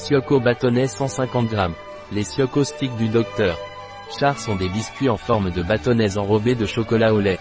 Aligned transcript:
Sioco 0.00 0.40
bâtonnet 0.40 0.88
150 0.88 1.50
g. 1.50 1.56
Les 2.10 2.24
Sioco 2.24 2.64
sticks 2.64 2.96
du 2.96 3.08
docteur. 3.08 3.58
Char 4.18 4.38
sont 4.38 4.56
des 4.56 4.70
biscuits 4.70 5.10
en 5.10 5.18
forme 5.18 5.50
de 5.50 5.62
bâtonnets 5.62 6.16
enrobés 6.16 6.54
de 6.54 6.64
chocolat 6.64 7.12
au 7.12 7.20
lait. 7.20 7.38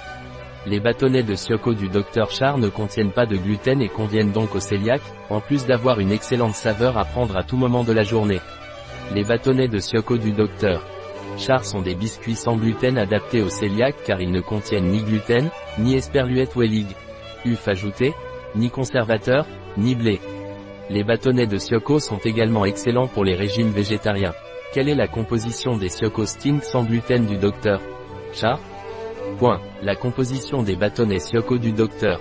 Les 0.65 0.81
bâtonnets 0.81 1.23
de 1.23 1.35
Sioco 1.35 1.73
du 1.73 1.87
Dr 1.87 2.29
Char 2.29 2.57
ne 2.57 2.67
contiennent 2.67 3.13
pas 3.13 3.25
de 3.25 3.37
gluten 3.37 3.81
et 3.81 3.87
conviennent 3.87 4.33
donc 4.33 4.55
au 4.55 4.59
cœliaque, 4.59 5.01
en 5.29 5.39
plus 5.39 5.65
d'avoir 5.65 6.01
une 6.01 6.11
excellente 6.11 6.53
saveur 6.53 6.97
à 6.97 7.05
prendre 7.05 7.37
à 7.37 7.43
tout 7.43 7.55
moment 7.55 7.85
de 7.85 7.93
la 7.93 8.03
journée. 8.03 8.41
Les 9.15 9.23
bâtonnets 9.23 9.69
de 9.69 9.79
Sioco 9.79 10.17
du 10.17 10.33
Dr 10.33 10.81
Char 11.37 11.63
sont 11.63 11.81
des 11.81 11.95
biscuits 11.95 12.35
sans 12.35 12.57
gluten 12.57 12.97
adaptés 12.97 13.41
au 13.41 13.47
cœliaque 13.47 14.03
car 14.05 14.19
ils 14.19 14.33
ne 14.33 14.41
contiennent 14.41 14.91
ni 14.91 15.01
gluten, 15.01 15.49
ni 15.77 15.95
esperluette 15.95 16.57
wellig. 16.57 16.87
Uf 17.45 17.69
ajouté, 17.69 18.13
ni 18.53 18.69
conservateur, 18.69 19.45
ni 19.77 19.95
blé. 19.95 20.19
Les 20.91 21.03
bâtonnets 21.03 21.45
de 21.45 21.59
Sioco 21.59 21.99
sont 21.99 22.17
également 22.17 22.65
excellents 22.65 23.07
pour 23.07 23.23
les 23.23 23.35
régimes 23.35 23.69
végétariens. 23.69 24.33
Quelle 24.73 24.89
est 24.89 24.95
la 24.95 25.07
composition 25.07 25.77
des 25.77 25.89
Sioco 25.89 26.25
Stink 26.25 26.63
sans 26.63 26.83
gluten 26.83 27.27
du 27.27 27.37
docteur 27.37 27.79
Char 28.33 28.59
Point. 29.37 29.61
La 29.83 29.95
composition 29.95 30.63
des 30.63 30.75
bâtonnets 30.75 31.19
Sioco 31.19 31.59
du 31.59 31.73
docteur 31.73 32.19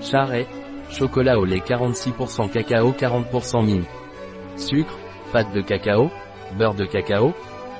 Char 0.00 0.32
est 0.32 0.46
chocolat 0.90 1.40
au 1.40 1.44
lait 1.44 1.58
46% 1.58 2.50
cacao 2.50 2.92
40% 2.92 3.64
mine. 3.64 3.84
Sucre, 4.56 4.96
pâte 5.32 5.52
de 5.52 5.60
cacao, 5.60 6.08
beurre 6.56 6.74
de 6.74 6.84
cacao, 6.84 7.32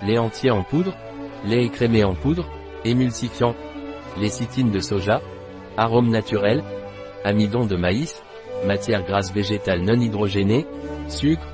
lait 0.02 0.18
entier 0.18 0.50
en 0.50 0.64
poudre, 0.64 0.96
lait 1.44 1.64
écrémé 1.64 2.02
en 2.02 2.14
poudre, 2.14 2.48
émulsifiant, 2.84 3.54
lécithine 4.18 4.72
de 4.72 4.80
soja, 4.80 5.20
arôme 5.76 6.10
naturel, 6.10 6.64
amidon 7.24 7.66
de 7.66 7.76
maïs, 7.76 8.24
matière 8.66 9.04
grasse 9.04 9.32
végétale 9.32 9.82
non 9.82 10.00
hydrogénée, 10.00 10.66
sucre, 11.08 11.46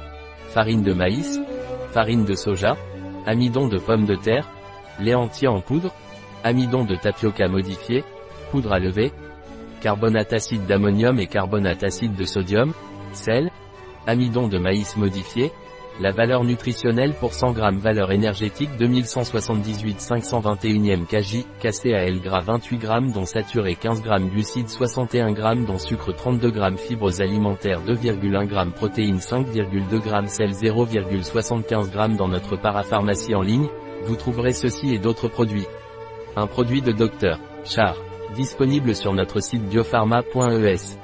farine 0.49 0.83
de 0.83 0.93
maïs, 0.93 1.41
farine 1.93 2.25
de 2.25 2.35
soja, 2.35 2.77
amidon 3.27 3.69
de 3.69 3.79
pommes 3.79 4.07
de 4.07 4.15
terre, 4.15 4.49
lait 5.01 5.15
entier 5.15 5.49
en 5.49 5.61
poudre, 5.61 5.93
amidon 6.45 6.85
de 6.85 6.95
tapioca 6.95 7.49
modifié, 7.49 8.05
poudre 8.51 8.73
à 8.73 8.79
lever, 8.79 9.13
carbonate 9.81 10.33
acide 10.33 10.67
d'ammonium 10.67 11.19
et 11.19 11.27
carbonate 11.27 11.83
acide 11.83 12.15
de 12.15 12.25
sodium, 12.25 12.73
sel, 13.13 13.51
amidon 14.07 14.49
de 14.49 14.59
maïs 14.59 14.97
modifié, 14.97 15.53
la 16.01 16.13
valeur 16.13 16.45
nutritionnelle 16.45 17.13
pour 17.13 17.35
100 17.35 17.55
g 17.55 17.61
valeur 17.79 18.11
énergétique 18.11 18.71
2178 18.79 20.01
521 20.01 21.05
kJ, 21.05 21.45
KCAL 21.61 22.21
gras 22.21 22.41
28 22.41 22.81
g 22.81 22.89
dont 23.13 23.27
saturé 23.27 23.75
15 23.75 24.03
g 24.03 24.11
glucides 24.33 24.69
61 24.69 25.35
g 25.35 25.65
dont 25.67 25.79
sucre 25.79 26.13
32 26.13 26.53
g 26.53 26.77
fibres 26.79 27.21
alimentaires 27.21 27.83
2,1 27.85 28.49
g 28.49 28.71
protéines 28.75 29.19
5,2 29.19 30.03
g 30.03 30.29
sel 30.29 30.51
0,75 30.51 31.93
g 31.93 32.17
dans 32.17 32.29
notre 32.29 32.57
parapharmacie 32.57 33.35
en 33.35 33.43
ligne, 33.43 33.69
vous 34.05 34.17
trouverez 34.17 34.53
ceci 34.53 34.95
et 34.95 34.99
d'autres 34.99 35.29
produits. 35.29 35.67
Un 36.37 36.47
produit 36.47 36.81
de 36.81 36.93
Dr. 36.93 37.39
Char. 37.65 37.97
Disponible 38.35 38.95
sur 38.95 39.13
notre 39.13 39.41
site 39.41 39.69
biopharma.es. 39.69 41.00